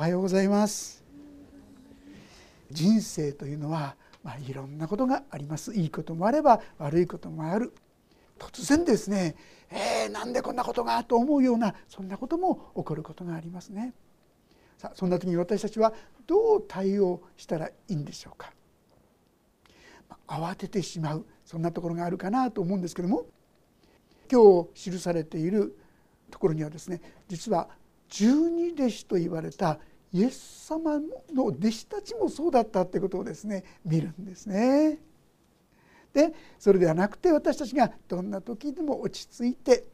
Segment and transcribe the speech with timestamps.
[0.00, 1.04] おはようございます。
[2.70, 5.74] 人生というのは、まあ、いろんなことがあります。
[5.74, 7.74] いいこともあれば悪いこともある。
[8.38, 9.36] 突然ですね
[9.68, 13.92] えー、なんでこんなことがと思うようなそんなことも起こることがありますね。
[14.78, 15.92] さあそんな時に私たちは
[16.26, 18.54] どう対応したらいいんでしょうか。
[20.26, 23.26] 慌ててしまうそんなところがあるかなと思うんですけども。
[24.32, 25.76] 今日記されている
[26.30, 27.68] ところにはですね実は
[28.08, 29.78] 十二弟子と言われた
[30.12, 30.98] イエス様
[31.32, 34.98] の弟子たちもそうだったってことをですね見るんですね。
[36.12, 39.84] でそれではなくて私たちがどんな時でも落ち着いて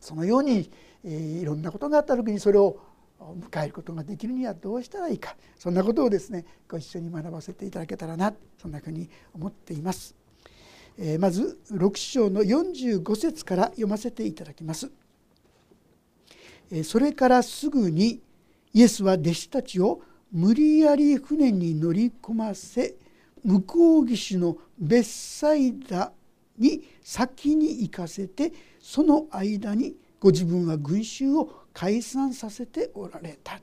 [0.00, 0.68] そのように、
[1.04, 2.80] いろんなことがあった時にそれを
[3.20, 10.16] 迎えることができるにはどうしたらいいかそんなことをですねご一緒に学ばせていただけたらなそんなふうに思っています。
[10.98, 14.90] えー、まず6章の45節から読ませていただきます。
[16.84, 18.22] それからすぐに
[18.74, 20.00] イエスは弟子たちを
[20.32, 22.94] 無理やり船に乗り込ませ
[23.44, 26.12] 向こう岸のベッサイダ
[26.58, 33.60] に先に行かせてその間にご自分は群衆を解散させておられた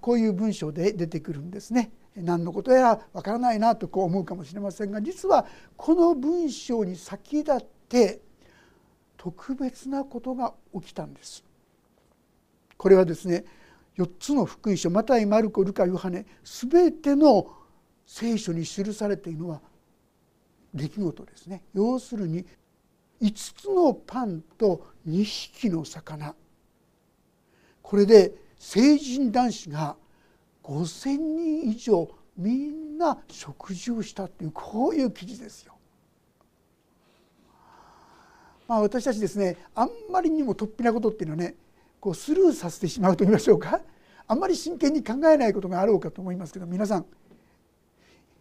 [0.00, 1.92] こういう文章で出てくるんですね。
[2.16, 8.20] 何のことやらわからないなとこう思うかもしれませんが実はこの文章に先立って
[9.16, 11.44] 特別なことが起きたんです。
[12.76, 13.44] これはですね
[13.98, 17.52] 4つの福音書マタイマルコルカヨハネ全ての
[18.06, 19.60] 聖書に記されているのは
[20.74, 22.44] 出来事ですね要するに
[23.20, 26.34] 5つのパンと2匹の魚
[27.82, 29.96] これで成人男子が
[30.62, 35.74] 5,000人以上みんな食事をしたっていうこういう記事ですよ。
[38.68, 41.56] まあ、私たちですねあんまりにも突飛なことっていうのはね
[42.02, 43.80] こうスルーさせてしまうと言いましょうか
[44.26, 47.06] あんまり真剣に考えないことがあろうかと思いますけど皆さん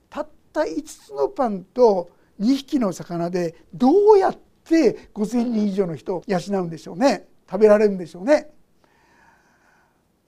[0.09, 8.49] たった5つのパンと2匹の魚でどうやって5,000人以上の人を養うんでしょうね食べられるんでしょうね。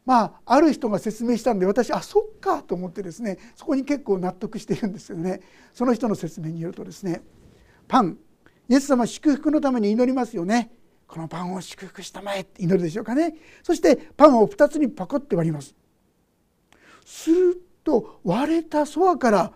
[0.06, 5.42] まあある人が説明したんで私あそっかと思ってですねそこに結構納得しているんですよね。
[5.74, 7.24] その人の説明によるとですね
[7.88, 8.20] パン
[8.70, 10.72] イエス様祝福のために祈りますよね。
[11.08, 13.36] このパンを祝福したまえって祈るでしょうかね。
[13.62, 15.76] そしてパンを2つにパコって割ります。
[17.06, 19.54] すると割れたそばから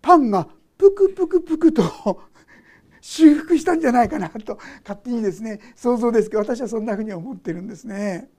[0.00, 1.82] パンがプクプクプクと
[3.00, 8.30] 修復したんじゃないかなと勝手にですね想像ですけど私はそんなふうに思ってるんですね。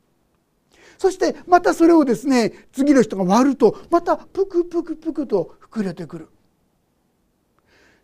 [0.98, 6.30] そしてまたそれをですね次の人が割るとまたプクプクプクと膨れてくる。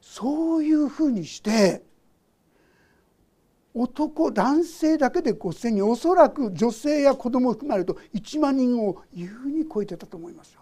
[0.02, 1.84] そういうふうにして
[3.82, 10.62] 男男性だけで5,000人おそらく女性や子供を含まれると1万人を優に超えてたと思いますよ。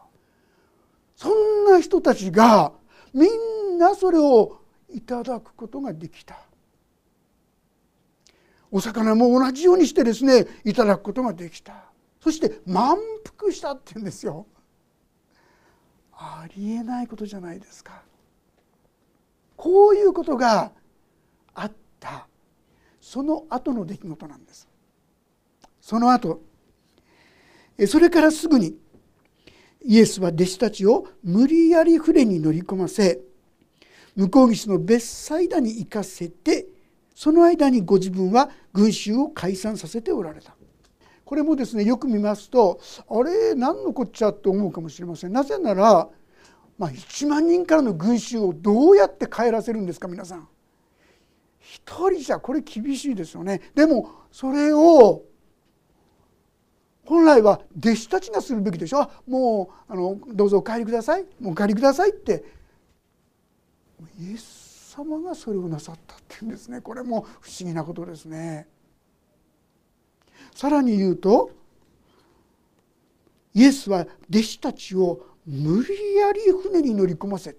[1.15, 2.73] そんな人たちが
[3.13, 4.59] みんなそれを
[4.93, 6.37] いただくことができた。
[8.69, 11.85] お魚も同じようにしてですねいただくことができた
[12.19, 12.97] そして満
[13.39, 14.45] 腹したって言うんですよ
[16.13, 18.01] ありえないことじゃないですか
[19.55, 20.71] こういうことが
[21.53, 22.26] あった
[23.07, 24.67] その後の出来事なんです。
[25.79, 26.41] その後
[27.87, 28.75] それからすぐに
[29.81, 33.21] イエスは弟子たちを無理やり船に乗り込ませ
[34.17, 36.65] 向こう岸の別サイダに行かせて
[37.15, 40.53] その間にご自分は群衆を解散させておられた。
[41.23, 45.31] これもですねよく見ますとあれ何のこっちゃと思うかもしれません。
[45.31, 46.09] なぜなら、
[46.77, 50.49] まあ、1万人からの群衆をどうやって帰らせるんですか皆さん。
[51.77, 53.61] 一人じゃこれ厳しいですよね。
[53.75, 55.23] でもそれを
[57.05, 59.09] 本来は弟子たちがするべきでしょ。
[59.27, 61.25] もうあのどうぞお帰りください。
[61.39, 62.43] もうお帰りくださいって。
[64.19, 66.81] イエス様がそれをなさったっていうんですね。
[66.81, 68.67] これも不思議なことですね。
[70.53, 71.51] さらに言うと
[73.53, 77.55] イエスは弟子たちを無理やり船に乗り込ませ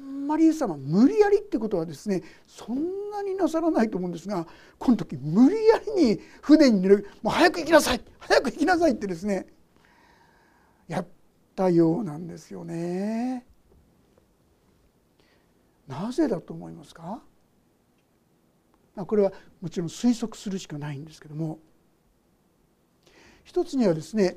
[0.00, 4.46] んまりイエス様無理やりってことはですねそんなになさらないと思うんですが
[4.78, 9.46] この時無理やりに船に乗るもう早く行きなさい早く行きなさいってですね
[10.88, 11.06] やっ
[11.54, 13.46] たようなんですよね。
[15.86, 17.22] なぜだと思いますか？
[18.96, 21.58] これはもちろん推測するしかないんですけども
[23.42, 24.36] 一つにはですね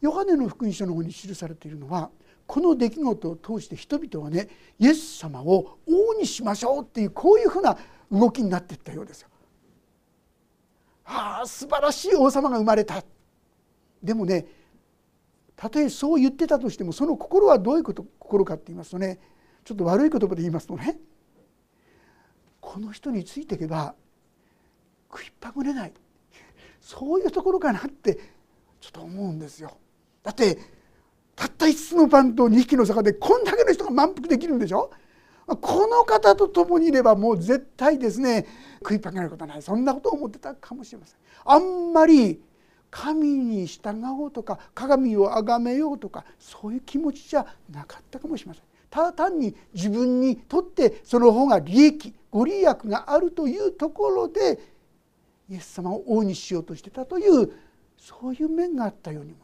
[0.00, 2.10] ヨハネの福音書の方に記されているのは
[2.50, 4.48] この出来事を通して人々はね
[4.80, 7.78] イエス様を王にしましょうっていうこういうふうな
[8.10, 9.28] 動きになっていったようですよ。
[11.04, 13.04] ああ素晴らしい王様が生まれた
[14.02, 14.46] でもね
[15.54, 19.20] たとえそう言ってたとしてもその心はどういうこと心かって言いますとね
[19.62, 20.98] ちょっと悪い言葉で言いますとね
[22.60, 23.94] この人についていけば
[25.08, 25.92] 食いっぱぐれない
[26.80, 28.18] そういうところかなって
[28.80, 29.78] ちょっと思うんですよ。
[30.24, 30.79] だって
[31.40, 34.90] たった5つのパンと2匹の魚でこんだけの人が満腹できるんでしょ？
[35.46, 38.46] この方と共にいればもう絶対ですね
[38.80, 41.16] 食いっぱげることはないそんなことを思ってたかもしれません。
[41.46, 42.42] あんまり
[42.90, 48.64] 神に従おうとか鏡を崇めようとかそういう気持ちじゃなかったかもしれません。
[48.90, 54.58] ただ単に自分にとってその方が利益ご利益があるというところで
[55.48, 57.50] イエス様を王にしようとしてたという
[57.96, 59.38] そういう面があったようにも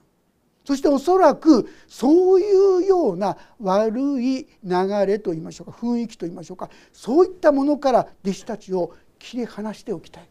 [0.66, 10.28] そしておそらくそういうような悪い流れといいましょうか雰囲気といいましょうかそういったものから弟子たちを切り離しておきたい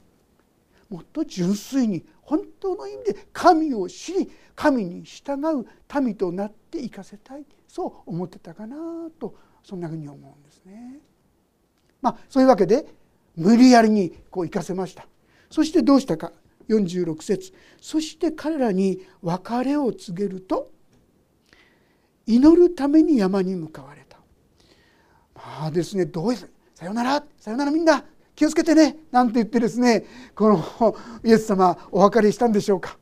[0.90, 5.66] もっと純粋に本当の意味で神を知り神に従う
[6.02, 8.76] 民となっていかせたいそう思ってたかな
[9.18, 11.00] とそんなふうに思うんですね。
[12.02, 12.86] まあそういうわけで
[13.38, 15.08] 無理やりにこう行かせました。
[15.50, 16.34] そしてどうしたか
[16.68, 17.54] 46節。
[17.80, 20.72] そして彼らに別れを告げると
[22.26, 24.18] 祈るために山に向かわれた。
[25.36, 26.48] まあですねどうさ
[26.86, 28.04] よならさよならみんな
[28.36, 32.98] 気をつけてねなんて言ってですねこのイエス様お別れしたんでしょうか。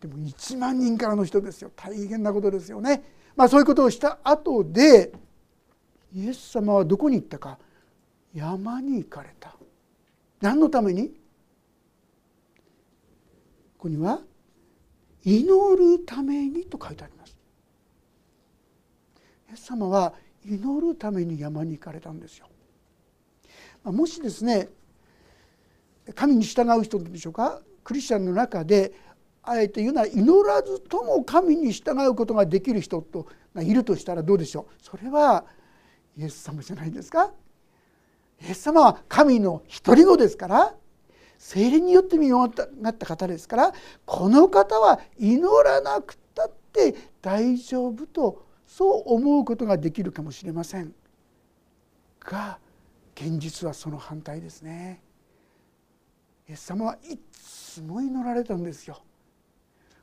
[0.00, 1.70] でも1万人からの人ですよ。
[1.74, 3.02] 大変なことですよね。
[3.36, 5.12] まあそういうことをした後で
[6.14, 7.58] イエス様はどこに行ったか。
[8.32, 9.56] 山に行かれた。
[10.40, 11.12] 何のために？
[13.84, 14.22] ここには
[15.24, 17.36] 「祈るために」と書いてあります。
[19.50, 22.46] イエス様は祈るために山に行かれたんですよ。
[23.84, 24.70] もしですね
[26.14, 27.60] 神に従う人でしょうか？
[27.82, 28.94] クリスチャンの中で
[29.42, 34.82] あえて言うなら祈らずとも神に従うことができる人とがいるとしたらどうでしょう？
[34.82, 35.44] それは
[36.16, 37.34] イエス様じゃないですか？
[38.40, 40.74] イエス様は神の独り子ですから
[41.38, 42.50] 精霊によって身を
[42.80, 43.72] なった方ですから
[44.06, 50.92] この方は祈らなくたって大丈夫とそう思うことができるかもしれません
[52.20, 52.58] が
[53.14, 55.00] 現実はその反対ですね。
[56.48, 59.00] イエス様はいつも祈られたんですよ。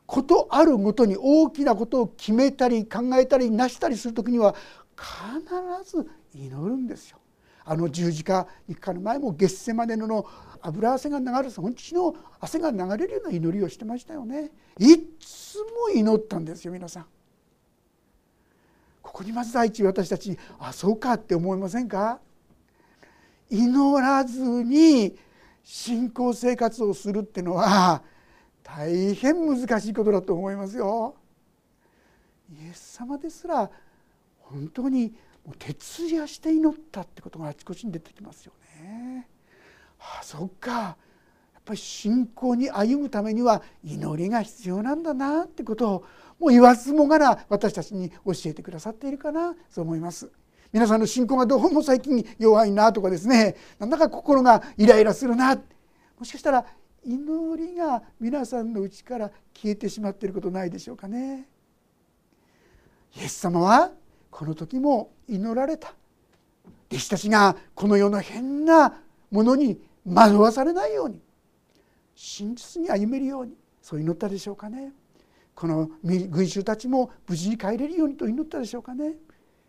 [0.06, 4.56] ことあるごとに大きなことを決めたり考えたり成したりする時には
[4.98, 7.21] 必ず祈るんですよ。
[7.64, 10.26] あの十字架にかかる前も月世までの
[10.62, 14.52] 油汗が流れる本当の汗が流れるような祈りをしてましたよね。
[14.80, 17.06] いつも祈ったんですよ皆さん。
[19.02, 22.20] ここにまず第一私たちあそうかって思いませんか？
[23.50, 25.18] 祈らずに
[25.64, 28.02] 信仰生活をするってのは
[28.64, 31.16] 大変難しいことだと思いますよ。
[32.50, 33.70] イエス様ですら
[34.40, 35.14] 本当に
[35.46, 39.28] もう徹夜して祈ったってことがあちこちに出てきますよね。
[40.00, 40.96] ああそっかや
[41.60, 46.06] っぱり信仰に歩むためには祈りが必要なんだなってことを
[46.40, 50.32] もう言わずもがな私たちに教えてくださっているかなそう思います。
[50.72, 55.60] 皆さんの信仰がどうも最近弱いなとかですねなんだか心がイライラするな
[56.18, 56.66] もしかしたら
[57.04, 61.48] 祈りが皆さんのうちから消えてしまっていることないでしょうかね。
[63.18, 63.92] イエス様は
[64.32, 65.94] この時も祈られた。
[66.90, 71.22] 弟子たちがこの世の変なものに惑わされないように
[72.16, 74.92] 真実に歩めるようにそう祈ったでしょうかね。
[75.54, 79.16] この群衆たちも無事に帰れるようにと祈ったでしょうかね。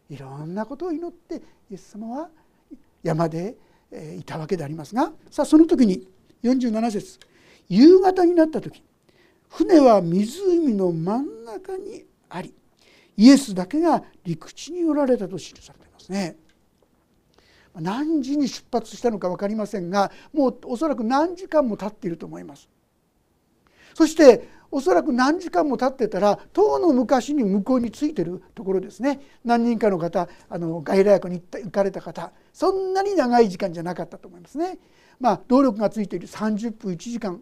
[0.09, 2.29] いろんなことを祈ってイエス様は
[3.03, 3.57] 山で
[4.19, 6.07] いたわけでありますがさあその時に
[6.43, 7.19] 47節
[7.69, 8.83] 夕方になった時
[9.49, 12.55] 船は湖の真ん中にあり
[13.17, 16.37] イエスだけが陸地におられたと記されていますね。
[17.75, 22.69] 何時に出発したのか分かりませんがもうおそらく何時間も経っていると思います。
[23.95, 34.79] そしておそらく何時間も経ってたら遠の昔に向こうについてるところですね何人かの方あの外来学に行かれた方そんなに長い時間じゃなかったと思いますね。
[35.21, 37.41] まあ動力がついている30分1時間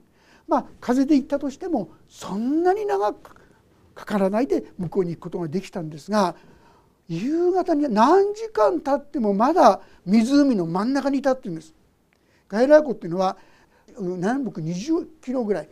[0.49, 3.39] まあ風で行ったとしてもそんなに長く
[4.00, 6.35] かからないで向こうに行くことができたんですが
[7.09, 11.75] 夕方に何時間経ってもまだ湖の真ん中にいたっていうんです。
[12.49, 13.37] 外来湖っていうのは
[13.99, 15.69] 南北20キロぐらい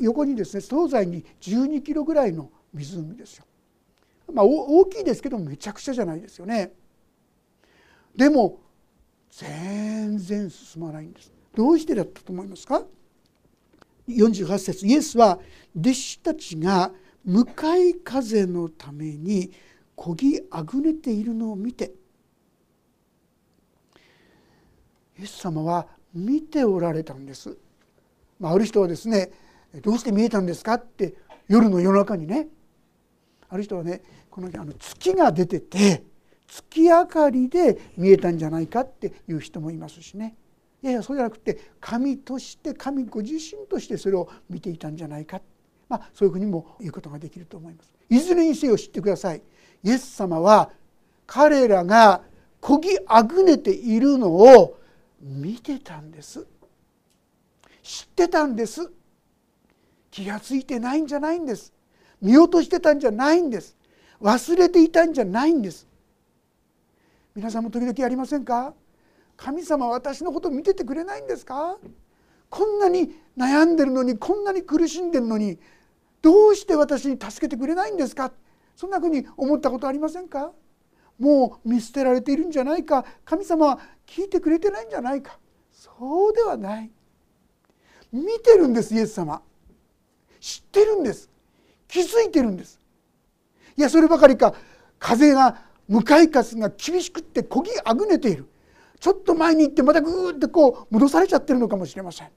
[0.00, 3.44] 横にですね東西に12キロぐらいの湖ですよ。
[4.32, 6.72] まあ大きいですけどめちゃくちゃじゃないですよね。
[8.16, 8.58] でも
[9.30, 11.32] 全然進まないんです。
[11.54, 12.82] どうしてだったと思いますか
[14.08, 15.38] ？48節イエスは
[15.78, 16.92] 弟子たちが
[17.24, 19.52] 向かい風のために
[19.94, 21.92] こぎあぐねているのを見て
[25.18, 27.56] イエス様は見ておられたんです。
[28.40, 29.30] まあ、ある人はですね
[29.82, 31.14] どうして見えたんですかって
[31.48, 32.48] 夜の夜中にね
[33.48, 36.04] ある人はねこのあの月が出てて
[36.48, 40.36] 月明かりで見えたんじゃないかっていう人もいますしね
[40.82, 45.46] いやいやそうじゃなくて神として神ご自身としてそれを見ていたんじゃないかって、
[45.92, 47.92] まあ、そういうふうにも言うことができると思います。
[48.08, 49.42] いずれにせよ知ってください。
[49.84, 50.70] イエス様は
[51.26, 52.22] 彼らが
[52.62, 54.78] こぎあぐねているのを
[55.20, 56.46] 見てたんです。
[57.82, 58.90] 知ってたんです。
[60.10, 61.74] 気が付いてないんじゃないんです。
[62.22, 63.76] 見落としてたんじゃないんです。
[64.22, 65.86] 忘れていたんじゃないんです。
[67.34, 68.72] 皆さんも時々ありませんか？
[69.36, 71.76] 神様は私のこと見ててくれないんですか？
[72.48, 75.58] こんなに悩んでるのにこんなに苦しんでるのに
[76.22, 78.32] どうして私に助けてくれないんですか？
[78.74, 80.52] そんなふうに思ったことありませんか？
[81.18, 83.04] もう見捨てられているんじゃないか？
[83.24, 85.38] 神様は聞いてくれてないんじゃないか？
[85.70, 86.90] そうではない。
[88.12, 89.42] 見てるんですイエス様。
[90.40, 91.28] 知ってるんです。
[91.88, 92.80] 気づいてるんです。
[93.76, 94.54] いやそればかりか。
[94.98, 98.48] 風が向かい風が厳しくってこぎあぐねている。
[99.00, 102.28] ちょっと前に行ってまたグーってこう戻されちゃってるのかもしれません。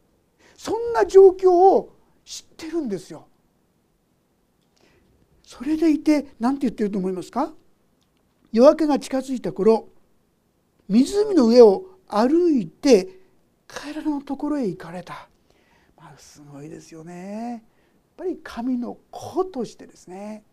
[0.57, 3.27] そんな状況を知ってるんですよ。
[5.45, 7.53] それでいて何て言ってると思いますか？
[8.51, 9.89] 夜明けが近づいた頃
[10.87, 13.19] 湖の上を歩いて
[13.67, 15.27] 彼らのところへ行かれた、
[15.97, 17.51] まあ、すごいですよね。
[17.51, 17.61] やっ
[18.17, 20.43] ぱり神の子としてですね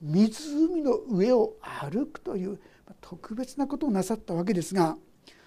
[0.00, 2.60] 湖の上を歩くという
[3.00, 4.96] 特別なことをなさったわけですが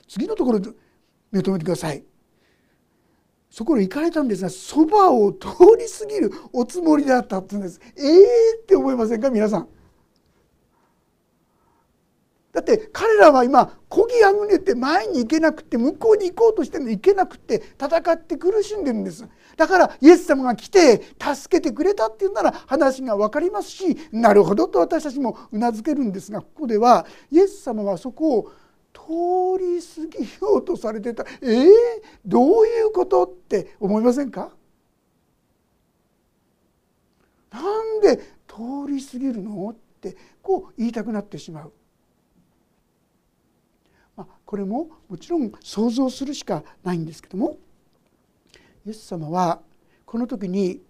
[0.07, 0.69] 次のところで
[1.31, 2.03] 目を留めてください。
[3.49, 7.81] そこへ行かれたんですがそばを通り過ぎるおつもりだったって言うんです。
[7.97, 9.67] ええー、って思いませんか皆さん。
[12.51, 28.51] だって彼らは今こぎあぐねて前に行けなくて向こうに行こうとしても行けなくて戦って苦しんでるんですだからイエス様が来て助けてくれたっていうなら話が分かりますしなるほどと私たちもうなずけるんですがここではイエス様はそこを
[28.93, 29.01] 通
[29.59, 31.25] り過ぎようとされてた。
[31.41, 31.69] えー、
[32.25, 34.51] どういうことって思いませんか？
[37.51, 38.17] なんで
[38.47, 41.73] 通り過ぎるのってこう言いたくなってしまう。
[44.15, 47.57] まあ、これももちろん想像するしかないんですけども。
[48.85, 49.61] イエス様は
[50.05, 50.81] この時に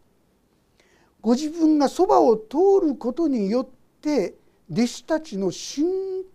[1.22, 4.36] ご自分がそばを通ることによって
[4.72, 5.88] 弟子たちの信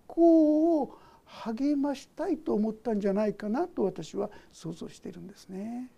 [0.06, 0.98] 仰を
[1.42, 5.90] 励ましたいと思ったんじゃないかなと私は想像してるんですね。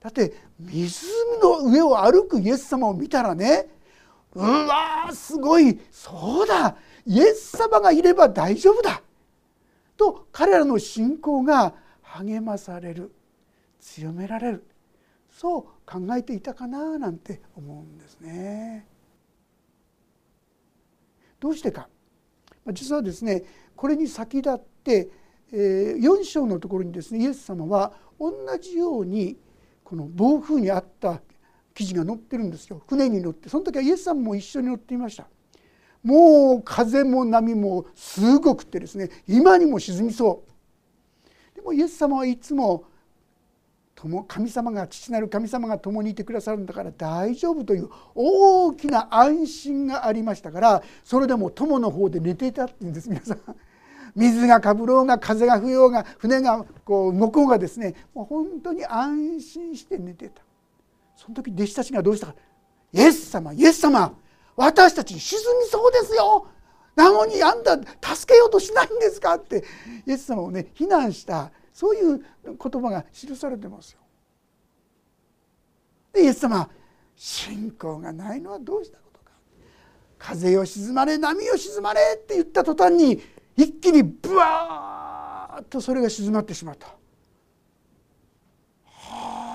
[0.00, 1.04] だって湖
[1.42, 3.68] の上を歩くイエス様を見たらね
[4.34, 9.02] うわすごいそうだイエス様がいれば大丈夫だ
[9.98, 13.12] と彼らの信仰が励まされる
[13.78, 14.64] 強められる
[15.30, 18.86] そう考えていたかななんて思うんですね。
[21.38, 21.88] どうしてか
[22.72, 23.42] 実はですね
[23.76, 25.08] これに先立って
[25.52, 29.36] 4章のところにですねイエス様は同じように
[29.82, 31.20] この暴風にあった
[31.74, 32.82] 記事が載ってるんですよ。
[32.86, 33.48] 船に乗って。
[33.48, 35.26] その時はイエス様も一緒に乗っていました。
[36.02, 40.44] もう風も波もすごくてですね今にも沈みそ
[41.54, 41.56] う。
[41.56, 42.84] でもイエス様はいつも
[44.26, 53.40] 神様が父なる神様が共にいてくださるんだから大丈夫という大きな安心がありましたからそれでも友の方で寝ていたって言うんです皆さん。
[54.16, 60.42] 水がかぶろうが風が吹ようが船がこう動こうがですねもう本当に安心して寝てた
[61.14, 62.34] その時弟子たちがどうしたか
[62.92, 64.12] 「イエス様イエス様
[64.56, 66.46] 私たち沈みそうですよ
[66.96, 69.64] なのにあんた助けようとしないんですか?」って
[70.06, 74.00] イエス様をね非難したそういう言葉が記されてますよ。
[76.12, 76.68] でイエス様
[77.14, 79.32] 信仰がないのはどうしたことか
[80.18, 83.20] 風よ沈まれ波よ沈まれって言った途端に
[83.56, 86.86] 一気にブワーッとそれが静まってしまった。
[88.86, 89.52] は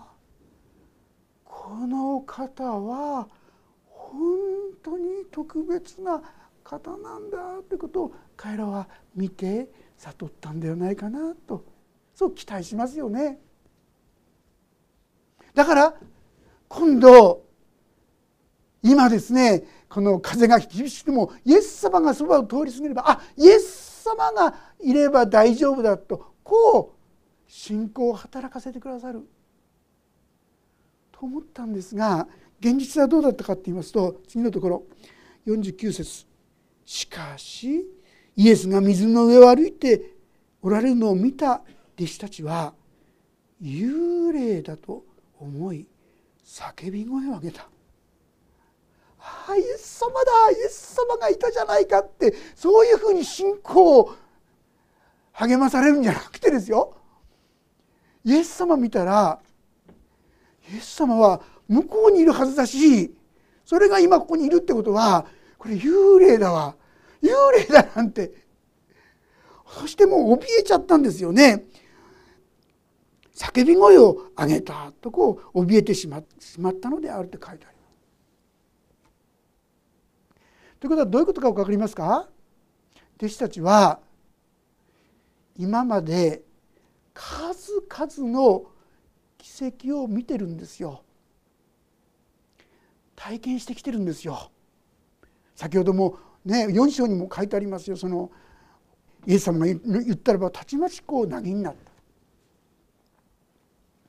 [0.00, 0.04] あ
[1.44, 3.28] この方は
[3.86, 4.20] 本
[4.82, 6.22] 当に特別な
[6.64, 9.68] 方なんだってことを彼らは見て
[9.98, 11.64] 悟ったんではないかなと
[12.14, 13.38] そう期待しますよね。
[15.54, 15.94] だから
[16.68, 17.44] 今度
[18.82, 29.22] 今ですねこの風が厳しくてもイエス様がそばを通り過ぎればあイエス様がいれば大丈夫だとこう信仰を働かせてくださる
[31.12, 32.26] と思ったんですが
[32.58, 34.82] 現実はどうだったかって言いますと次のところ
[35.46, 36.26] 49節
[36.84, 37.86] しかし
[38.36, 40.14] イエスが水の上を歩いて
[40.62, 41.62] おられるのを見た
[41.96, 42.74] 弟子たちは
[43.62, 45.04] 幽霊だと
[45.38, 45.86] 思い
[46.44, 47.68] 叫び声を上げた
[49.18, 54.14] 「あイエス様だイエス様がいたじゃないか」ってそういうふうに信仰を
[55.32, 56.96] 励まされるんじゃなくてですよ。
[58.24, 59.40] イエス様見たら
[60.72, 63.14] イエス様は向こうにいるはずだし
[63.64, 65.26] それが今ここにいるってことは
[65.64, 66.76] これ幽霊だわ
[67.22, 68.34] 幽霊だなんて
[69.66, 71.64] そしてもう怯えちゃったんですよね。
[73.34, 76.24] 叫び声を上げたとこう怯えてしまっ
[76.74, 77.88] たのであるって書いてありま
[80.36, 80.80] す。
[80.80, 82.28] ということはどういうことか分かりますか？
[83.16, 84.00] 弟子たちは
[85.56, 86.42] 今まで
[87.14, 88.66] 数々の
[89.38, 91.02] 奇跡を見てるんですよ。
[93.16, 94.50] 体験してきてるんですよ。
[95.54, 97.96] 先ほどもね4章にも書いてありますよ。
[97.96, 98.30] その
[99.26, 101.90] イエス様が言ったらばたちまちこう投げになった。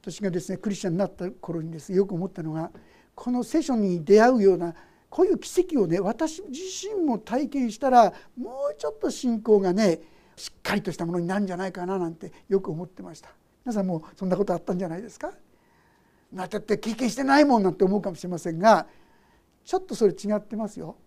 [0.01, 2.71] 私がですねクリスチャンになった頃にですねよく思ったのが
[3.15, 4.75] この聖書に出会うような
[5.09, 6.61] こういう奇跡をね私自
[6.93, 10.01] 身も体験したらもうちょっと信仰がね
[10.35, 13.29] しっかりとしたものになるんじゃないかななんてよく思ってました。
[13.63, 15.31] 皆さんもそんなことあったんじゃないですか？
[16.33, 18.85] だって経験してないもんなんて思うかもしれませんが
[19.63, 20.97] ちょっとそれ違ってますよ。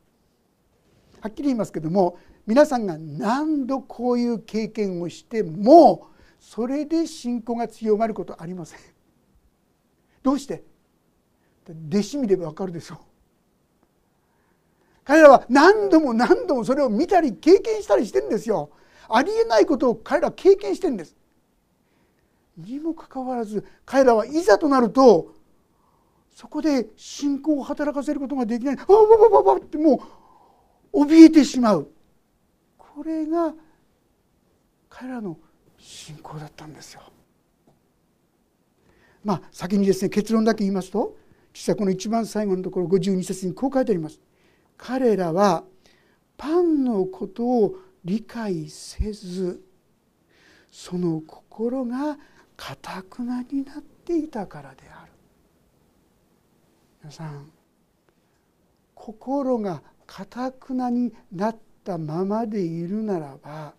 [1.20, 6.08] はっきり言いますけども皆さんが何度こういう経験をしても
[6.40, 8.78] それで信仰が強まることありません。
[10.22, 10.62] どうして？
[11.66, 12.98] 弟子見ればわかるでしょう。
[15.04, 18.70] 彼らは何度も何度もそれを見たり経験したりしてるんですよ。
[19.08, 21.16] ありえないことを彼ら経験してるんです。
[22.56, 25.34] にもかかわらず彼らはいざとなると
[26.34, 30.00] そこで信仰を働かせることができない「あわわわわ」ってもう
[30.92, 31.88] 怯えてしまう
[32.76, 33.54] これが
[34.88, 35.38] 彼らの
[35.78, 37.02] 信仰だったんですよ。
[39.24, 41.16] まあ先にですね結論だけ言いますと
[41.52, 44.20] 実はこの一番最後のところ52節にこう書いてあります。
[44.76, 45.64] 彼らは
[46.36, 49.60] パンのことを理解せず
[50.70, 52.16] その心が
[52.56, 55.12] かたくなになっていたからである。
[57.02, 57.50] 皆さん
[58.94, 63.74] 心がかたくなになったままでいるならば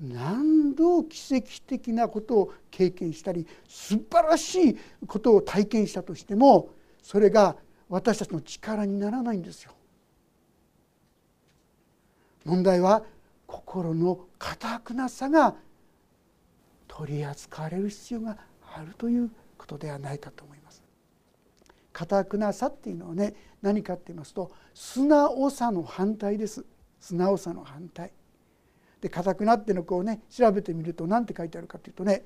[0.00, 6.70] 何度奇跡的なことを経験したり素晴らしいことを体験したとしても
[7.02, 7.56] それが
[7.88, 9.72] 私たちの力にならないんですよ。
[12.44, 13.02] 問題は
[13.46, 15.54] 心の堅くなさが
[16.86, 18.38] 取り扱われる必要が
[18.74, 20.87] あるということではないかと思います。
[21.98, 26.64] 堅くなさっていうのはね何かって言いますと素直さの反対です。
[27.00, 28.12] 素直さの反対。
[29.00, 32.22] で硬くなってのこうね調べてみると何て書いてあるかというとね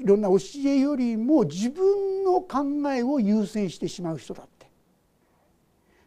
[0.00, 4.66] いろんな教えよりも自分の考えを優先してしまう人だって。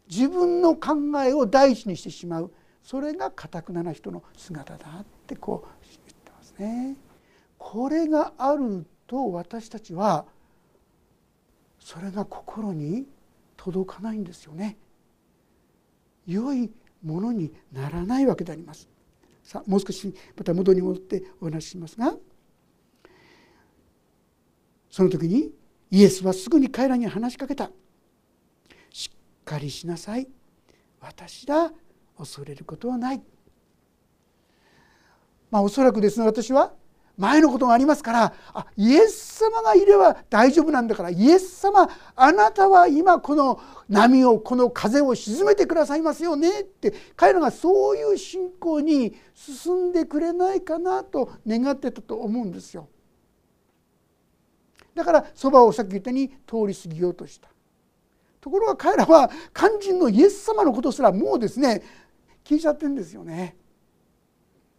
[0.09, 0.93] 自分の考
[1.23, 2.51] えを第一にしてしまう。
[2.83, 6.97] それがかたくなな人の姿だってこう言ってますね。
[7.57, 10.25] これがあると私たちは
[11.85, 13.05] それが心に
[13.55, 14.75] 届かないんですよね。
[16.25, 16.71] 良い
[17.03, 18.89] ものにならないわけであります。
[19.43, 22.15] さあもう少しまた元に戻ってお話ししますが
[24.89, 25.51] その時に
[25.91, 27.69] イエスはすぐに彼らに話しかけた
[28.89, 30.27] 「しっかりしなさい
[30.99, 31.71] 私だ
[32.17, 33.21] 恐れることはない」
[35.51, 36.73] まあおそらくですね私は
[37.17, 52.89] 前のことがありますからあイエス様がいれば大丈夫なんだからイエス様あなたは今この波をこの風を沈めてくださいますよねって彼らがそういう信仰に進んでくれないかなと願ってたと思うんですよ。
[54.93, 57.49] だからそばをさっき言ったように通り過ぎようとした。
[58.41, 61.81] ところが彼らは肝心のイエス様のことすらもうですね
[62.43, 63.55] 聞いちゃってるんですよね。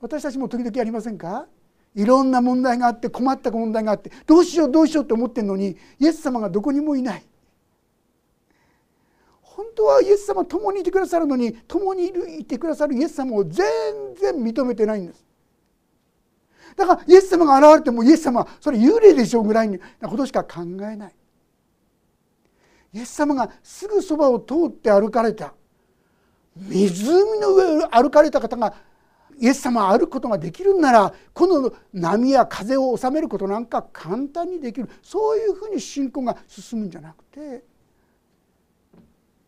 [0.01, 1.47] 私たちも時々ありませんか？
[1.97, 7.25] いろんな問題があって困った問題があってどうしようどうしようって思ってるのにイエス様がどこにもいない。
[9.41, 13.65] 本当はイエス様共にいてくださるのに共にいてくださるイエス様を全
[14.21, 15.25] 然認めてないんです。
[16.77, 21.15] だからイエス様が現れてもイエス様はそれ幽霊でしょうぐらいなことしか考えない。
[22.93, 25.55] イエス様がすぐそばを通って歩かれた。
[26.57, 28.75] 湖の上を歩かれた方が
[29.39, 37.63] イエス様は歩くことができるんならこの波や風を収めることなんか簡単にできるそういうふうに信仰が進むんじゃなくて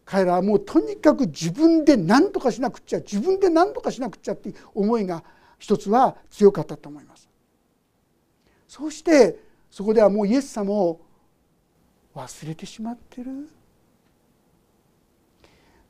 [0.05, 5.22] 彼らはもうとにかく自分で何とかしなくっちゃ自分で何とかしなくっちゃっていう思いが
[5.59, 7.29] 一つは強かったと思います。
[8.66, 9.38] そして
[9.70, 11.01] そこではもうイエス様を
[12.14, 13.48] 忘れてしまってる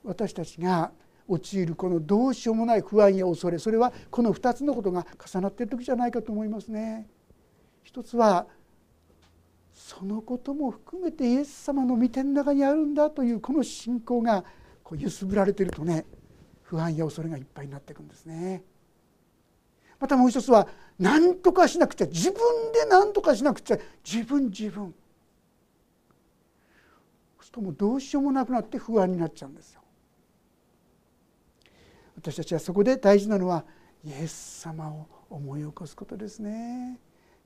[0.04, 0.90] 私たちが
[1.28, 7.06] 陥るこのどうしようもない不安や恐れそれはこの2つのことが重なっている時じゃないかと思いますね。
[7.84, 8.46] 一つは
[9.72, 14.44] そのことも含めてイエス様の御手の中にあるんだというこの信仰が
[14.82, 16.04] こう揺すぶられているとね
[16.62, 18.62] 不安や恐れがいっぱいになっていくんですね。
[20.00, 22.38] またもう一つは何とかしなくちゃ自分
[22.72, 24.94] で何とかしなくちゃ自分自分
[27.38, 29.80] そうするともうどうしようもなくなって不安になっちゃうんですよ。
[32.18, 33.64] 私たちはそこで大事なのは
[34.04, 36.98] イエス様を思い起こすことですね。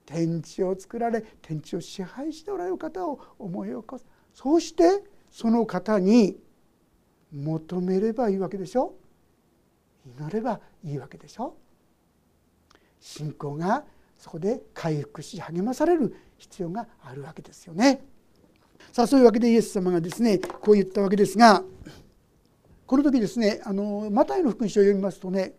[0.07, 6.37] 天地を作られ天地を支配しておられる方を思い起こすそうしてその方に
[7.33, 8.95] 求めればいいわけでしょ
[10.05, 11.55] 祈ればいいわけでしょ
[12.99, 13.85] 信仰が
[14.17, 18.05] そこで回復し励まされる必要があるわけですよね。
[18.91, 21.63] さあそういうわけでイエス様がですねこう言ったわけですが
[22.93, 25.55] この時ですねあのマタイの福音書を読みますとね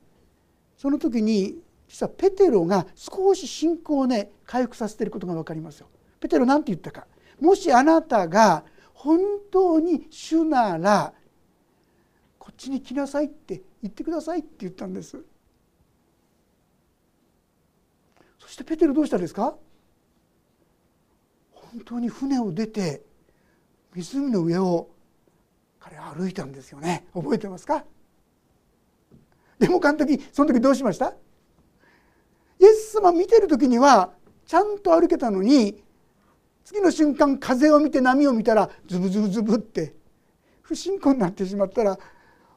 [0.77, 1.55] その時に
[1.87, 5.87] 実はペテロが少し信仰をね回復させていることが分かりますよ。
[6.19, 7.07] ペテロ何て言ったか
[7.41, 9.17] もしあなたが本
[9.51, 11.11] 当に主なら
[12.37, 15.17] こっちに来なさいって言ってくださいって言ったんです。
[18.37, 19.55] そしてペテロどうしたんですか？
[21.51, 23.01] 本当に船を出て
[23.95, 24.92] 湖の上を
[25.83, 27.05] 彼歩いたんですよね。
[27.13, 27.83] 覚えてますか？
[29.59, 31.13] でも監督その時どうしました？
[32.59, 34.13] イエス様見てる時には
[34.45, 35.83] ちゃんと歩けたのに
[36.63, 39.93] 次の瞬間風を見て波を見たらズブズブズブって
[40.61, 41.99] 不信仰になってしまったら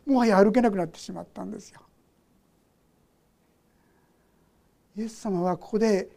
[0.06, 1.80] もはや歩けなくなってしまったんですよ。
[4.96, 6.08] イエス様はここで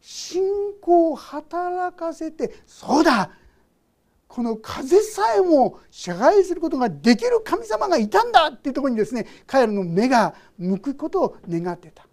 [0.00, 0.44] 信
[0.80, 3.30] 仰を働かせてそうだ！
[4.34, 12.04] この風さえも支配することができる神様がいたんだっていうところにですね彼らの目が向くことを願ってた。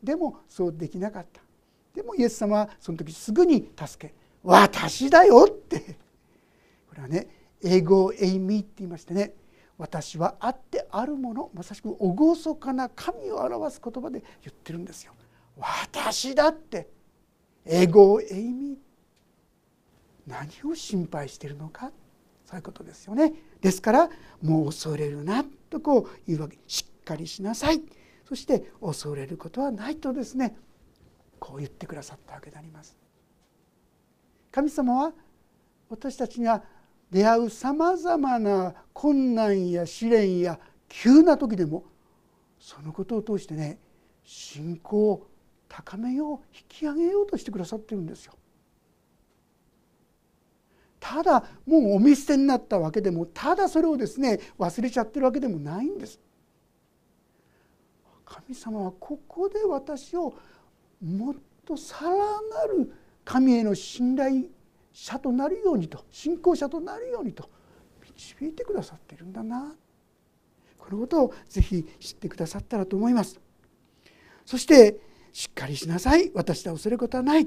[0.00, 1.40] でもそうできなかった。
[1.92, 5.80] でもイエス様はその時すぐに助け「私だよ」って。
[6.88, 7.26] これはね
[7.60, 9.34] 英語エイミーって言いましてね
[9.76, 15.12] 私はあってあるものまさしく厳かな神を表す言葉で言ってるんですよ。
[15.56, 16.88] 私だって。
[17.66, 18.76] エゴエイミー
[20.26, 21.90] 何を心配しているのか？
[22.44, 23.32] そういうことですよね。
[23.60, 24.10] ですから
[24.42, 27.82] もう恐れるなとこう言うわけしっかりしなさい。
[28.28, 30.56] そして恐れることはないとですね
[31.38, 32.96] こう言ってくださったわけであります。
[34.50, 35.12] 神様は
[35.90, 36.62] 私たちが
[37.10, 40.58] 出会うさまざまな困難や試練や
[40.88, 41.84] 急な時でも
[42.58, 43.78] そのことを通してね
[44.24, 45.26] 信仰を
[45.68, 48.34] 高めよう引き上げようとしてくださってるんですよ。
[51.06, 56.18] ただもうお見捨てになったわけでもただそれをですね忘れちゃってるわけでもないんです。
[58.24, 60.34] 神様はここで私を
[61.04, 61.34] もっ
[61.66, 62.16] とさらな
[62.68, 62.90] る
[63.22, 64.46] 神への信頼
[64.94, 67.50] 者となるようにと信仰者となるようにと
[68.00, 69.74] 導いてくださっているんだな。
[70.78, 73.38] このことをぜひ知ってくださったらと思います。
[74.46, 74.98] そして
[75.34, 76.30] しっかりしなさい。
[76.32, 77.46] 私は恐れることはない。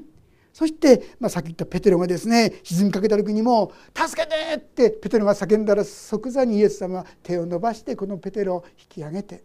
[0.58, 9.44] そして、まあ、さっき言ったペテロがですね沈みかけた時にも「助けて!」ってペテロが叫んだら即座にイエス様は手を伸ばしてこのペテロを引き上げて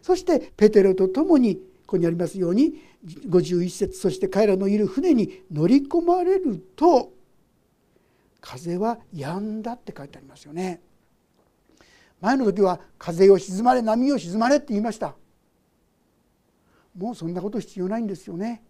[0.00, 7.12] そしてペテロと共にここにありますように51節そして彼らのいる船に乗り込まれると
[8.40, 10.80] 風は止んだって書いてありますよね。
[12.22, 15.14] 前の時は風を沈まれ波を沈まれって言いました。
[16.96, 18.62] もうそんなこと必要ないんですよね。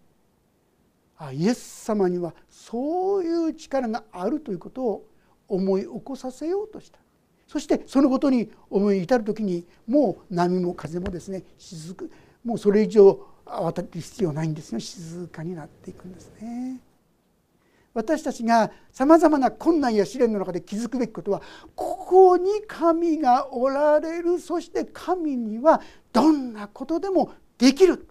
[1.19, 5.05] あイエス様にはそういう力があるということを
[5.49, 6.97] 思い起こさせようとした。
[7.45, 12.09] そしてそのことに思い至る時にもう波も風もですね静く
[12.43, 14.79] もうそれ以上慌てる必要ないんですよ。
[14.79, 16.79] 静かになっていくんですね。
[17.93, 21.41] 私たちがさまざまな困難や試練の中で気づくべきことは
[21.75, 24.39] ここに神がおられる。
[24.39, 25.81] そして神には
[26.13, 28.07] どんなことでもできる。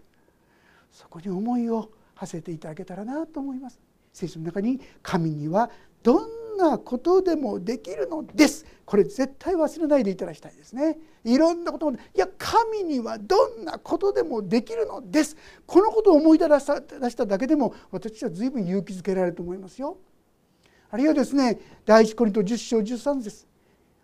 [0.92, 3.78] そこに思いを馳せていただけたらなと思います。
[4.12, 5.70] 聖書の中に神には
[6.02, 8.66] どんなことでもできるのです。
[8.84, 10.98] これ絶対忘れないでいただきたいですね。
[11.24, 15.36] いろんなこともいや神にはどんなことでもできるのです。
[15.66, 19.98] このことを思い出した出しただけでも私は随分勇気づけられると思いますよ。
[20.90, 23.46] あるいはですね第一コリント10章13節。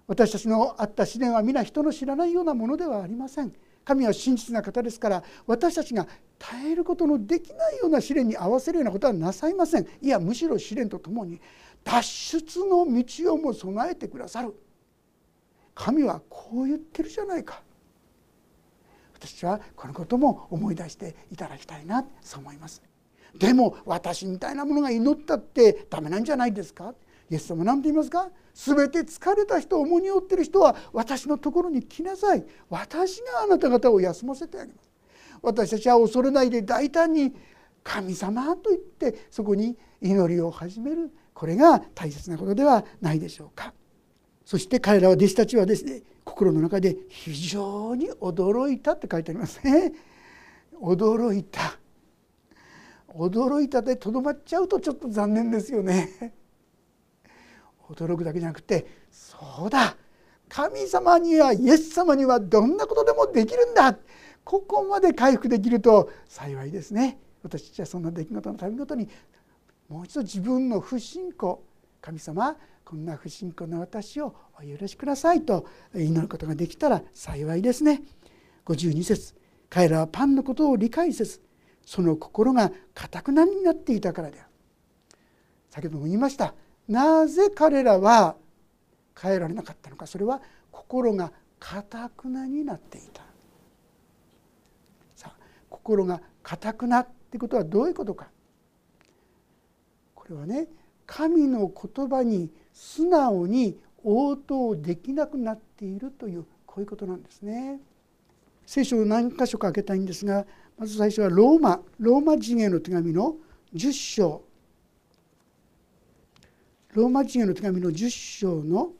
[0.07, 3.53] 私たちのあった試練は皆人の知らないようなものではありません。
[3.85, 6.07] 神は真実な方ですから私たちが
[6.39, 9.87] 耐えることのできないような試練に合わせるようなことはなさいません。
[10.03, 11.41] いやむしろ試練とともに
[11.85, 14.55] 脱出の道をも備えてくださる。
[15.75, 17.63] 神はこう言ってるじゃないか。
[19.15, 22.83] 私はこのことも思い出していただきたいなそう思います。
[23.39, 26.95] でも私みたいなものが祈ったってダメなんじゃないですか？
[27.31, 28.29] イエス様何て言いますか？
[28.53, 32.45] 全て疲れた人重荷を負ってる人は私のところに来なさい。
[32.69, 34.91] 私があなた方を休ませてあげます。
[35.43, 37.35] 私たちは恐れないで大胆に
[37.83, 41.11] 神様と言ってそこに祈りを始める。
[41.33, 43.75] これが大切なことではないでしょうか。
[44.45, 49.93] そして彼らは弟子たちはですね心の中で非常に驚いたって書いてありますね。
[50.81, 51.79] 驚いた。
[53.15, 56.35] 驚いたでとどまっちゃうとちょっと残念ですよね。
[57.89, 59.97] 驚くだけじゃなくてそうだ
[60.49, 63.97] 神様にはイエス様にはどんなことでもできるんだ。
[64.45, 67.19] ここまで回復できると幸いですね。
[67.43, 69.09] 私たちはそんな出来事のたびごとに
[69.89, 71.63] もう一度自分の不信仰
[72.01, 78.03] 神様こんな不信仰の私をお許しくださいと祈ることができたら幸いですね。
[78.67, 79.35] 52節
[79.69, 81.41] 彼らはパンのことを理解せず
[81.85, 84.49] その心がかたくなになっていたからである。
[85.71, 86.55] 先ほども言いました
[86.89, 88.37] なぜ彼らは
[89.21, 90.07] 変えられなかったのか。
[90.07, 93.23] それは心がかたくなになっていた。
[95.17, 95.37] さあ
[95.71, 98.29] 心がかたくなってことはどういうことか。
[100.15, 100.69] これはね
[101.07, 107.81] 神の言葉に素直に応答できなくなっているというこういうことなんですね。
[108.67, 110.47] 聖書を何箇所か開けたいんですが
[110.79, 113.37] まず最初はローマローマ人への手紙の
[113.75, 114.43] 10章。
[116.95, 118.93] ローマ人への手紙の10章の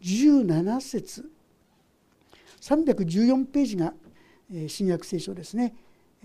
[0.00, 1.28] 17節。
[2.60, 3.92] 314ページが
[4.68, 5.74] 新約聖書ですね。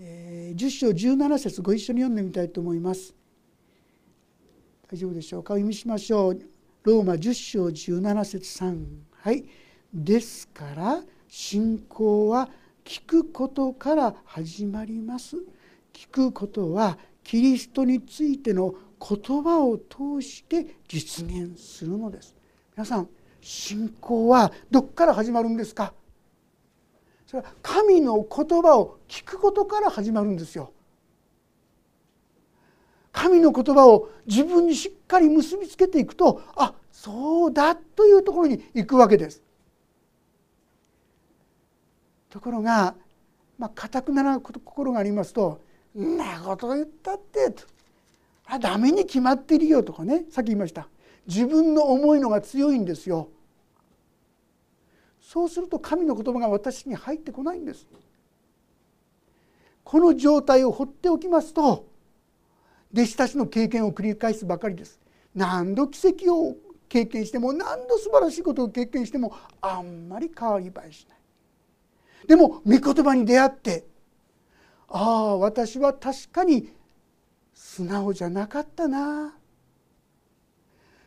[0.00, 3.16] 10章17節ご一緒に読んでみたいと思います。
[4.88, 5.54] 大丈夫でしょうか？
[5.54, 6.40] お読みしましょう。
[6.84, 9.44] ローマ10章17節3はい。
[9.92, 12.48] ですから信仰は
[12.84, 15.36] 聞くことから始まります。
[15.92, 22.36] 聞くことはキリストについての言葉を通して実現するのです。
[22.76, 23.08] 皆さん
[23.40, 25.92] 信仰はどこから始まるんですか？
[27.26, 30.72] それは神の言葉を聞くことから始まるんですよ。
[33.10, 39.42] 神の言葉を自分にしっかり結びつけていくとあそうだというところに行くわけです。
[42.30, 42.94] ところが
[43.58, 45.60] まあ固くなら心がありますと
[45.98, 47.64] 「んなこと言ったって」と
[48.46, 50.88] あダメに決まってるよとかねさっき言いました。
[51.26, 53.28] 自分の思いのが強いんですよ。
[55.20, 57.86] そうすると神の言葉が私に入ってこないんです。
[59.84, 61.86] この状態を放っておきますと
[62.92, 65.00] 弟子たちの経験を繰り返すばかりです。
[65.34, 66.56] 何度奇跡を
[66.88, 71.18] 経験しても何度素晴らしいことを経験してもあんまり変わり映えしない。
[72.26, 73.84] でも御言葉に出会って
[74.88, 76.68] ああ私は確かに
[77.52, 79.34] 素直じゃなかったな。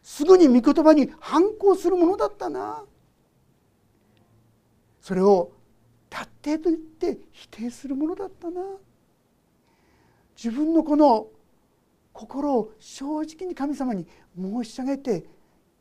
[0.03, 2.83] すぐに御言葉に反抗するものだったな。
[5.01, 5.51] それを
[6.09, 8.61] 達定と言って否定するものだったな。
[10.35, 11.27] 自分のこの
[12.13, 14.07] 心を正直に神様に
[14.39, 15.25] 申し上げて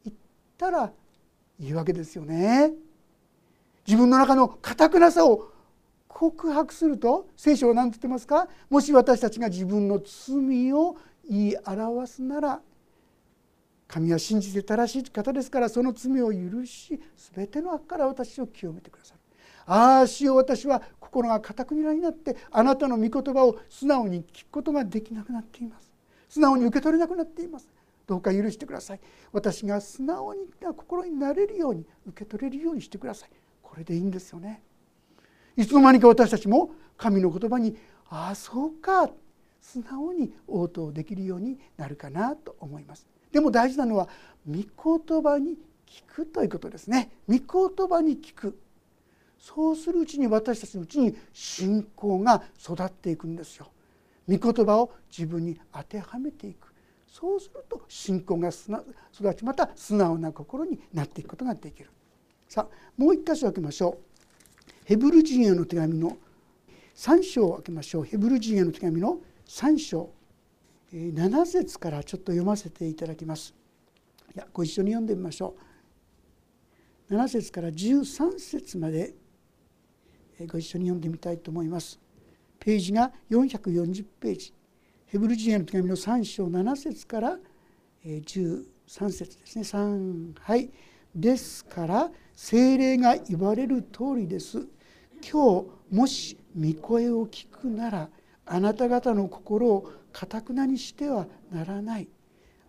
[0.04, 0.12] いっ
[0.56, 0.92] たら
[1.58, 2.72] いいわけですよね。
[3.86, 5.50] 自分の中の堅くなさを
[6.14, 8.48] 告白すると聖書は何て言ってますか？
[8.70, 10.96] もし私たちが自分の罪を
[11.28, 12.60] 言い表すなら
[13.88, 17.00] 神は信じて正しい方ですからその罪を許し
[17.34, 19.20] 全ての悪から私を清めてくださる。
[19.66, 25.90] ああ主よう私は心が固くなになってあなたの御言葉を素直に聞くことができなくなっています。
[26.28, 27.68] 素直に受け取れなくなっています。
[28.06, 29.00] どうか許してください。
[29.32, 30.40] 私が素直に
[30.76, 33.30] 心になれるように受け取れるようにしてください。
[33.62, 34.62] これでいいんですよね。
[35.56, 37.76] いつの間にか私たちも神の言葉に
[38.08, 39.10] ああそうか
[39.60, 43.06] 素直に応答できるようになるかなと思います。
[43.32, 44.08] でも大事なのは
[44.46, 47.10] 御言葉に聞くということですね。
[47.28, 48.58] 御言葉に聞く。
[49.38, 53.68] そうするうちに私たちのうちに信仰が育っていくんですよ。
[54.28, 56.72] 御言葉を自分に当てはめていく
[57.06, 61.90] そうすると信仰が育ちまた素直な心になっていくことができる
[62.48, 64.13] さあもう一箇所開けましょう
[64.84, 66.18] ヘブル人への手紙の
[66.94, 68.04] 3章を開けましょう。
[68.04, 70.10] ヘブル人への手紙の3章。
[70.92, 73.54] 7節からちょっと読ませていただきます。
[74.34, 75.56] いやご一緒に読んでみましょ
[77.08, 77.14] う。
[77.14, 79.14] 7節から13節まで
[80.46, 81.98] ご一緒に読んでみたいと思います。
[82.60, 84.52] ページが440ページ。
[85.06, 87.38] ヘブル人への手紙の3章7節から
[88.04, 88.64] 13
[89.10, 89.64] 節ですね。
[89.64, 90.70] 3はい。
[91.14, 94.66] ですから精霊が言われる通りです。
[95.30, 98.08] 今日もし御声を聞くなら
[98.44, 102.08] あなた方の心をかたくなにしてはならない。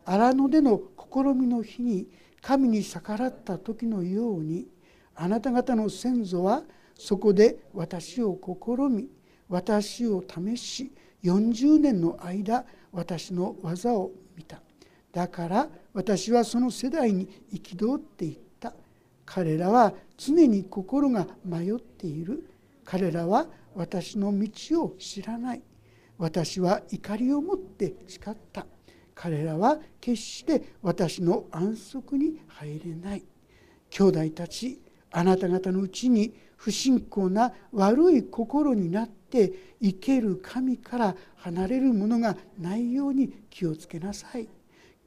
[0.05, 2.07] 荒野での試みの日に
[2.41, 4.67] 神に逆らった時のように
[5.15, 6.63] あなた方の先祖は
[6.93, 9.09] そこで私を試み
[9.49, 10.91] 私を試し
[11.23, 14.61] 40年の間私の技を見た。
[15.11, 18.44] だから私はその世代に憤っていた。
[19.25, 22.49] 彼らは常に心が迷っている。
[22.83, 25.61] 彼らは私の道を知らない。
[26.17, 28.65] 私は怒りを持って誓った。
[29.13, 33.23] 彼らは決して私の安息に入れない。
[33.89, 44.47] 兄弟たちあなた方のうちに不信仰な悪い心になって生ける神から離れるものがないように気をつけなさい。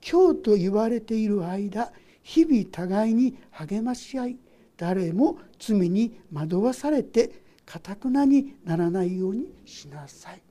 [0.09, 1.93] 今日と言われている間
[2.29, 4.37] 日々互いに励まし合い
[4.77, 10.43] 誰も罪に惑わされてかたくなにならないようにしなさい。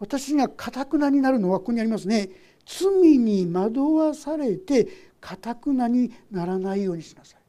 [0.00, 2.30] 私がかたくなになるのはここにありますね。
[2.66, 4.88] 罪に惑わされて
[5.20, 7.40] かたくなにならないようにしなさい。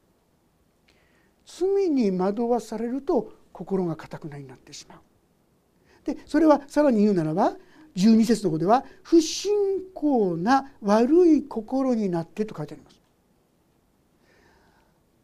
[1.47, 4.99] 罪に惑わされると心がかたくなになってしまう。
[6.05, 7.57] でそれはさらに言うならば
[7.95, 9.51] 12節の方では「不信
[9.95, 12.98] 仰な悪い心になって」と書いてあります。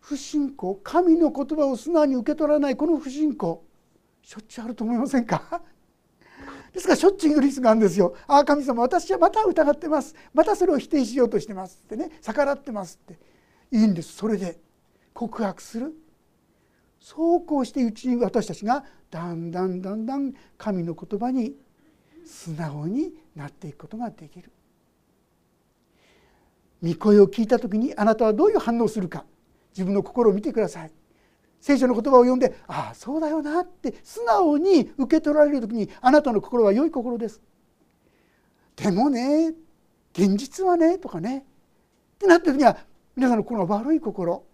[0.08, 3.66] 不信仰神の言葉を素直に受け取らないこの不信仰。
[4.22, 5.64] しょっちゅうあると思いませんか？
[6.72, 8.14] ですからしょっちゅうリスがあるんですよ。
[8.28, 10.14] ああ神様私はまた疑ってます。
[10.32, 11.82] またそれを否定しようとしてます。
[11.84, 12.12] ってね。
[12.22, 13.20] 逆らってますって。
[13.72, 14.14] いいんです。
[14.14, 14.60] それで。
[15.12, 15.92] 告白する。
[17.00, 21.56] そうこうしてうちに私たちがだんだんだんだん神の言葉に
[22.24, 24.52] 素直になっていくことができる。
[26.84, 29.26] 御声を聞いた時にあなたはどういう反応をするか。
[29.76, 30.92] 自分の心を見てください。
[31.60, 37.42] 聖書の言葉を読んで「ああそうだよな」って素直に受け取られる時にあなたの心は良い心です。
[38.76, 39.54] でもね
[40.14, 41.40] 現実はねとかね
[42.16, 42.78] ってなった時には
[43.16, 44.46] 皆さんの心は悪い心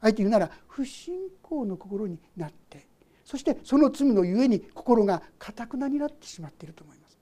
[0.00, 2.86] あえて言うなら不信仰の心になって
[3.24, 7.18] そしてその罪のゆえに心がかたくなになってしまっていると思います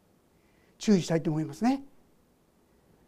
[0.78, 1.84] 注意したいと思いますね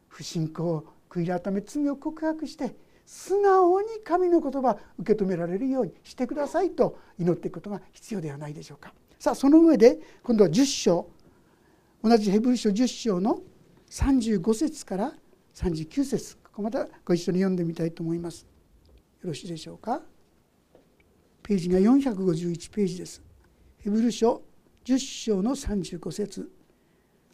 [0.09, 2.75] 不信仰を悔い改め罪を告白して
[3.07, 8.93] 素直に神の言葉を受け止められるようにしてくださいと祈っていくことが必要ではないでしょうか。
[9.19, 11.09] さあその上で今度は10章。
[12.03, 13.41] 同じヘブル書10章の
[13.91, 15.13] 35節から
[15.55, 16.37] 39節。
[16.37, 18.47] ここまたご一緒に読んでみたいと思います。
[19.23, 20.03] よろしいでしょうか。
[21.43, 23.23] ページが451ページです。
[23.79, 24.43] ヘブル書
[24.85, 26.51] 10章の35節。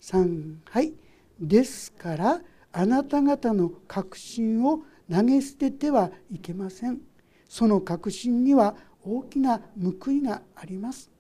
[0.03, 0.93] 3はい。
[1.41, 2.41] ですから
[2.73, 4.83] あなた方の確信を
[5.13, 7.01] 投げ捨ててはいけません。
[7.47, 11.11] その確信には大きな報いがあります。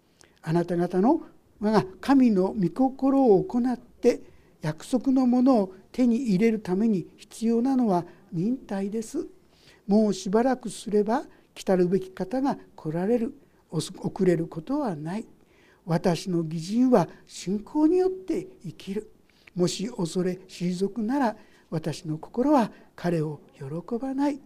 [0.40, 1.20] あなた方の
[1.61, 4.22] が神の御心を行って
[4.62, 9.26] 約束のものを手に入れるために必要なのは忍耐です。
[9.87, 11.24] もうしばらくすれば
[11.55, 13.35] 来たるべき方が来られる。
[13.70, 15.26] 遅れることはない。
[15.85, 19.12] 私の義人は信仰によって生きる。
[19.55, 21.37] もし恐れ退くなら
[21.72, 24.38] 私の心は彼を喜ばない。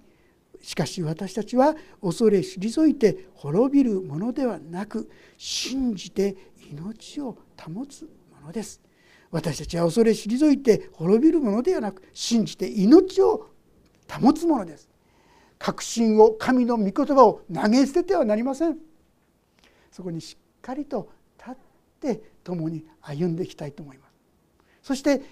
[0.63, 6.37] しかし私たちは恐れ退いて滅びるものではなく信じて
[6.71, 8.81] 命を保つものです。
[9.33, 13.49] 私たちは恐れ退いて滅びるものではなく信じて命を
[14.09, 14.89] 保つものです。
[15.59, 18.79] 確信を神の御言葉を投げ捨ててはなりません。
[19.91, 21.55] そこにしっかりと立っ
[22.01, 24.13] て共に歩んでいきたいと思います。
[24.83, 25.23] そして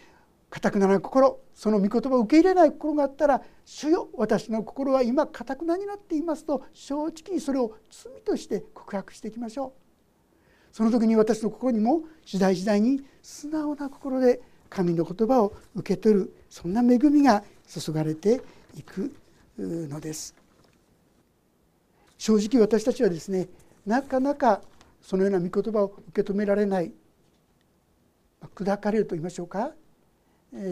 [0.60, 9.84] かくなな心その御言葉を受け入れない心があったら「主よ私の心は今かたくなになっています」と正直にそれを罪として告白していきましょう。
[10.72, 18.42] その時に私の心にも次第次第に素直な心で神の言葉を受け取るそんな恵みが注がれて
[18.76, 19.12] いく
[19.58, 20.34] のです。
[22.18, 23.48] 正直私たちはですね
[23.86, 24.62] なかなか
[25.00, 26.92] そのような御言葉を受け止められない
[28.54, 29.74] 砕かれると言いましょうか。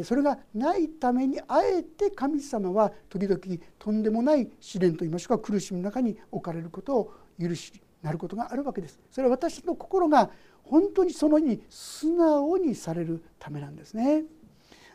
[0.04, 3.40] それがないためにあえて神様は時々
[3.78, 7.72] とんでもない試練といいましょうか苦しみの中に置かれることを許し
[8.02, 9.00] なることがあるわけです。
[9.10, 10.30] それは私の心が
[10.64, 14.24] 本当にそのに素直にされるためなんですね。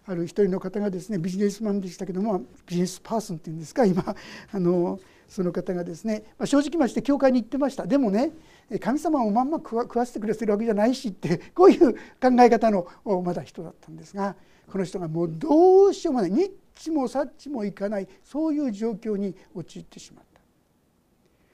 [0.05, 4.15] ある一人の方がですねビジネスマンでしたけどもビジネスパーソンっていうんですか今
[4.53, 8.31] あのその方がですね、まあ、正直まして教会に行ってましたでもね
[8.79, 11.99] 神様をまんま食わせてくれてるわけじゃないしってこういう考
[12.39, 12.87] え方の
[13.21, 14.37] まだ人だったんですが
[14.69, 20.41] この人がもうどうしようもないニッチもサッチもいかないそういう状況に陥ってしまった。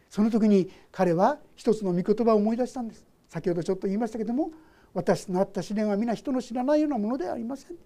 [0.10, 3.06] その時に彼は一つの御言葉を思い出したんです。
[3.30, 4.52] 先ほどちょっと言いましたけども
[4.94, 7.78] 私のあった試練は皆人の知らないようなものではありません。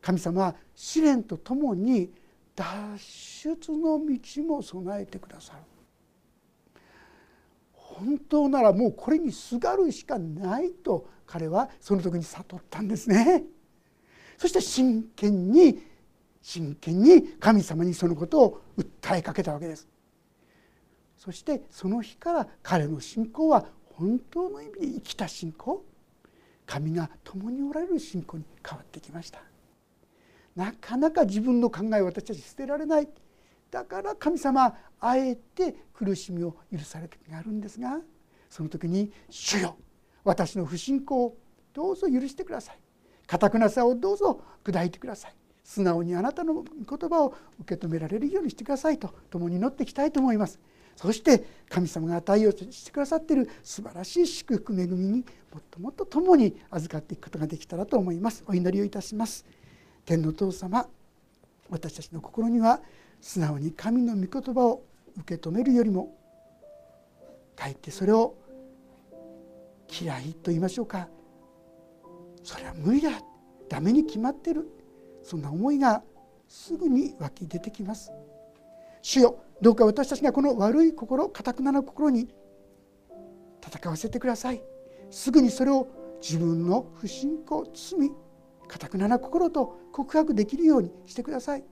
[0.00, 2.10] 神様は試練とともに
[2.56, 2.66] 脱
[2.98, 5.58] 出の道も備えてくださる。
[7.72, 13.44] 本当ならもうこれにすがるしかないと彼はその時に悟ったんですね。
[14.40, 15.82] そして真剣に
[16.40, 19.86] 真剣に神様にそのことを訴えかけたわけです。
[21.18, 25.84] そしてその日から彼の信仰は本当の意味で生きた信仰
[26.64, 29.42] 神が共におられる信仰に変わってきました。
[30.56, 33.08] なかなか自分の考えを私たち捨てられない。
[33.70, 38.00] だから神様あえて苦しみを許される時があるんですが
[38.48, 39.76] その時に「主よ
[40.24, 41.36] 私の不信仰を
[41.74, 42.80] どうぞ許してください」
[43.30, 45.34] 堅くなさをどうぞ砕いてください。
[45.62, 50.58] 素直にあなたの言葉を受け止められるようにしてくださいと共に祈っていきたいと思います。
[50.96, 58.42] そして神様が与えようとしてくださっている素晴らしい祝福恵みにもっともっと共に預かっていくことができたらと思います。
[58.48, 59.46] お祈りをいたします。
[60.04, 60.88] 天の父様
[61.68, 62.80] 私たちの心には
[63.20, 64.82] 素直に神の御言葉を
[65.18, 66.16] 受け止めるよりも
[67.54, 68.34] かえってそれを
[69.88, 71.08] 嫌いと言いましょうか。
[72.42, 73.10] それは無理だ。
[73.68, 74.68] ダメに決まってる。
[75.22, 76.02] そんな思いが
[76.48, 78.10] すぐに湧き出てきます。
[79.02, 82.28] 主よどうか私たちがこの悪い心かたくなな心に
[83.64, 84.62] 戦わせてください。
[85.10, 85.88] すぐにそれを
[86.20, 88.10] 自分の不信仰罪
[88.66, 91.64] かたくなな心と告白できるようにしてください。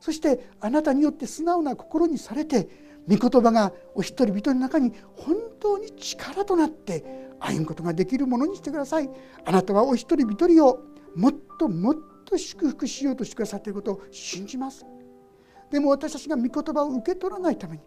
[0.00, 2.68] そしてあなたによって素直な心にされて
[3.08, 9.10] 御言葉がお一人人の中に本当に力となって歩むことができるものにしてください。
[9.44, 10.80] あなたはお一人一人を
[11.14, 14.84] もっともっと祝福しようとしてくださっていることを信じます。
[15.70, 17.82] でも私たちが御言葉を受け取らないために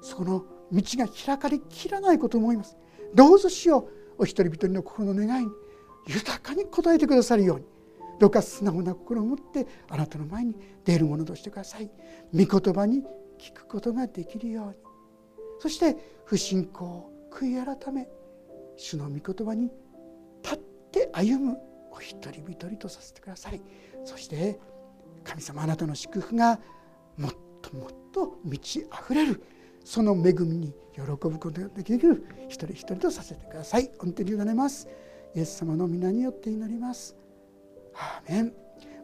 [0.00, 2.76] その道が開かれきらないことを思います。
[3.14, 3.88] どうぞしよ
[4.18, 4.22] う。
[4.22, 5.52] お一人一人の心の願いに
[6.06, 7.64] 豊かに応えてくださるように。
[8.18, 11.90] どうか素直な心を持ってあなたの前に出るものとしてください。
[12.32, 13.02] 御言葉に
[13.38, 14.74] 聞くことができるように。
[15.58, 18.08] そして不信仰悔い改め
[18.76, 19.70] 主の御言葉に
[20.42, 20.58] 立っ
[20.92, 21.58] て歩む
[21.90, 23.60] お一人一人とさせてください。
[24.04, 24.58] そして
[25.24, 26.60] 神様あなたの祝福が
[27.16, 29.42] もっともっと満ち溢れる。
[29.84, 33.90] その恵みに喜ぶことができる一人一人とさせてください。
[33.98, 34.88] 御手に委ねます。
[35.34, 37.16] イエス様の皆によって祈ります。
[37.94, 38.52] アーメン。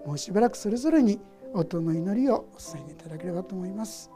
[0.05, 1.20] もうしばらくそれぞれに
[1.55, 4.11] 音の祈りをお伝えいただければと思います。